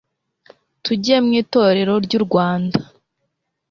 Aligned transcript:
tujye 0.83 1.15
mwitorero 1.25 1.91
ryurwanda 2.05 2.79